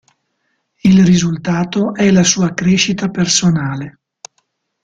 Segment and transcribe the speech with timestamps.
[0.81, 3.99] Il risultato è la sua crescita personale.